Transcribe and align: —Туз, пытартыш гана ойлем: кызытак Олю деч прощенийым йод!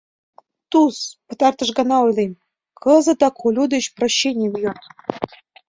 —Туз, 0.71 0.97
пытартыш 1.27 1.69
гана 1.77 1.95
ойлем: 2.05 2.31
кызытак 2.83 3.35
Олю 3.45 3.63
деч 3.73 3.85
прощенийым 3.95 4.53
йод! 4.63 4.79